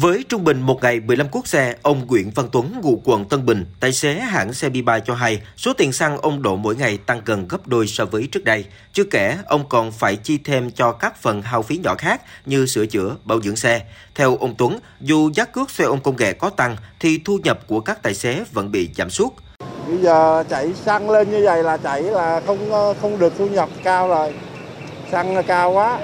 [0.00, 3.46] Với trung bình một ngày 15 cuốc xe, ông Nguyễn Văn Tuấn, ngụ quận Tân
[3.46, 6.98] Bình, tài xế hãng xe Biba cho hay số tiền xăng ông đổ mỗi ngày
[7.06, 8.64] tăng gần gấp đôi so với trước đây.
[8.92, 12.66] Chưa kể, ông còn phải chi thêm cho các phần hao phí nhỏ khác như
[12.66, 13.82] sửa chữa, bảo dưỡng xe.
[14.14, 17.60] Theo ông Tuấn, dù giá cước xe ôm công nghệ có tăng thì thu nhập
[17.66, 19.32] của các tài xế vẫn bị giảm sút.
[19.88, 23.68] Bây giờ chạy xăng lên như vậy là chạy là không không được thu nhập
[23.84, 24.34] cao rồi.
[25.10, 25.98] Xăng cao quá,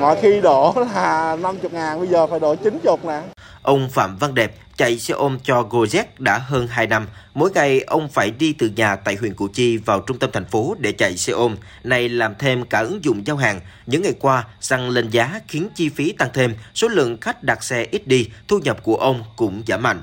[0.00, 3.20] Mọi khi đổ là 50 ngàn, bây giờ phải đổ 90 nè.
[3.62, 7.06] Ông Phạm Văn Đẹp chạy xe ôm cho Gojek đã hơn 2 năm.
[7.34, 10.44] Mỗi ngày ông phải đi từ nhà tại huyện Củ Chi vào trung tâm thành
[10.44, 11.56] phố để chạy xe ôm.
[11.84, 13.60] Này làm thêm cả ứng dụng giao hàng.
[13.86, 17.64] Những ngày qua, xăng lên giá khiến chi phí tăng thêm, số lượng khách đặt
[17.64, 20.02] xe ít đi, thu nhập của ông cũng giảm mạnh.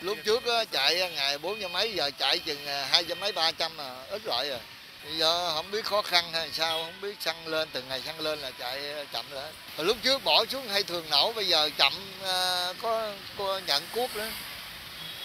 [0.00, 2.58] Lúc trước chạy ngày bốn trăm mấy, giờ chạy chừng
[2.90, 4.58] hai trăm mấy ba trăm là ít rồi rồi.
[5.04, 8.20] Bây giờ không biết khó khăn hay sao, không biết xăng lên, từng ngày xăng
[8.20, 9.42] lên là chạy ờ, chậm rồi.
[9.76, 11.92] Hồi lúc trước bỏ xuống hay thường nổ, bây giờ chậm
[12.24, 14.30] à, có, có nhận cuốc nữa,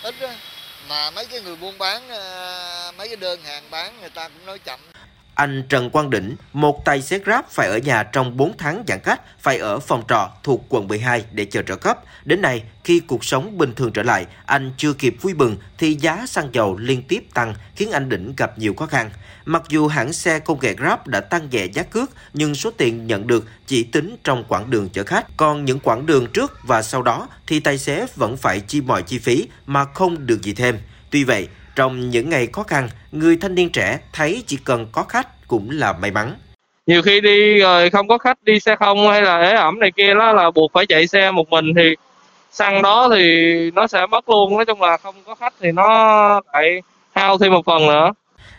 [0.03, 0.29] ít đó.
[0.87, 4.45] Mà mấy cái người buôn bán, à, mấy cái đơn hàng bán người ta cũng
[4.45, 4.79] nói chậm.
[5.39, 8.99] Anh Trần Quang Đỉnh, một tài xế Grab phải ở nhà trong 4 tháng giãn
[8.99, 11.99] cách, phải ở phòng trọ thuộc quận 12 để chờ trợ cấp.
[12.25, 15.93] Đến nay, khi cuộc sống bình thường trở lại, anh chưa kịp vui mừng thì
[15.93, 19.11] giá xăng dầu liên tiếp tăng khiến anh Đỉnh gặp nhiều khó khăn.
[19.45, 23.07] Mặc dù hãng xe công nghệ Grab đã tăng nhẹ giá cước, nhưng số tiền
[23.07, 25.25] nhận được chỉ tính trong quãng đường chở khách.
[25.37, 29.03] Còn những quãng đường trước và sau đó thì tài xế vẫn phải chi mọi
[29.03, 30.77] chi phí mà không được gì thêm.
[31.11, 31.47] Tuy vậy,
[31.79, 35.69] trong những ngày khó khăn, người thanh niên trẻ thấy chỉ cần có khách cũng
[35.71, 36.33] là may mắn.
[36.87, 39.91] Nhiều khi đi rồi không có khách đi xe không hay là ế ẩm này
[39.91, 41.95] kia đó là buộc phải chạy xe một mình thì
[42.51, 43.25] xăng đó thì
[43.71, 44.55] nó sẽ mất luôn.
[44.55, 46.81] Nói chung là không có khách thì nó lại
[47.15, 48.11] hao thêm một phần nữa.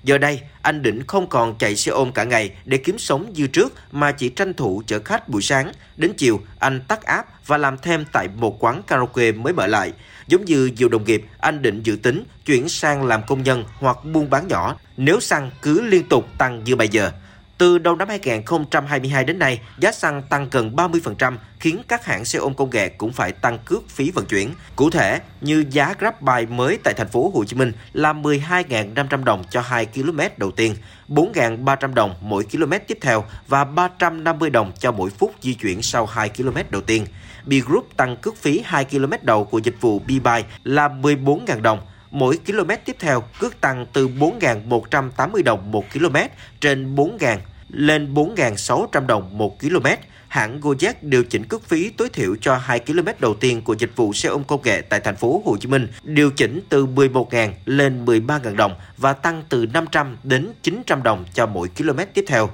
[0.05, 3.47] Giờ đây, anh Đỉnh không còn chạy xe ôm cả ngày để kiếm sống như
[3.47, 5.73] trước mà chỉ tranh thủ chở khách buổi sáng.
[5.97, 9.93] Đến chiều, anh tắt app và làm thêm tại một quán karaoke mới mở lại.
[10.27, 14.05] Giống như nhiều đồng nghiệp, anh định dự tính chuyển sang làm công nhân hoặc
[14.05, 17.11] buôn bán nhỏ nếu xăng cứ liên tục tăng như bây giờ.
[17.61, 22.39] Từ đầu năm 2022 đến nay, giá xăng tăng gần 30%, khiến các hãng xe
[22.39, 24.55] ôm công nghệ cũng phải tăng cước phí vận chuyển.
[24.77, 29.45] Cụ thể, như giá GrabBike mới tại thành phố Hồ Chí Minh là 12.500 đồng
[29.51, 30.75] cho 2 km đầu tiên,
[31.09, 36.07] 4.300 đồng mỗi km tiếp theo và 350 đồng cho mỗi phút di chuyển sau
[36.07, 37.07] 2 km đầu tiên.
[37.47, 41.81] B Group tăng cước phí 2 km đầu của dịch vụ B-Buy là 14.000 đồng,
[42.11, 46.17] mỗi km tiếp theo cước tăng từ 4.180 đồng 1 km
[46.61, 47.39] trên 4.000
[47.69, 49.87] lên 4.600 đồng 1 km.
[50.29, 53.97] Hãng Gojek điều chỉnh cước phí tối thiểu cho 2 km đầu tiên của dịch
[53.97, 57.51] vụ xe ôm công nghệ tại thành phố Hồ Chí Minh, điều chỉnh từ 11.000
[57.65, 62.51] lên 13.000 đồng và tăng từ 500 đến 900 đồng cho mỗi km tiếp theo.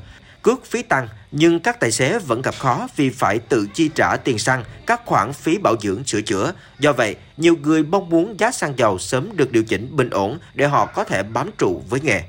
[0.46, 4.16] Cước phí tăng nhưng các tài xế vẫn gặp khó vì phải tự chi trả
[4.16, 6.52] tiền xăng, các khoản phí bảo dưỡng sửa chữa.
[6.78, 10.38] Do vậy, nhiều người mong muốn giá xăng dầu sớm được điều chỉnh bình ổn
[10.54, 12.22] để họ có thể bám trụ với nghề.